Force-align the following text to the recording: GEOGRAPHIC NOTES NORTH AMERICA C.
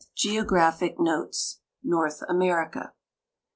GEOGRAPHIC 0.15 0.99
NOTES 0.99 1.59
NORTH 1.83 2.23
AMERICA 2.27 2.93
C. 2.95 3.01